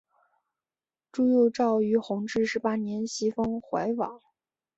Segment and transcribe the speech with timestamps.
[1.11, 4.19] 朱佑棨于弘治十八年袭封淮王。